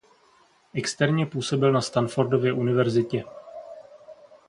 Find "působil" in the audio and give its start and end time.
1.25-1.71